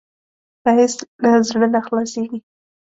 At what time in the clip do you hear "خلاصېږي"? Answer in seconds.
1.85-2.39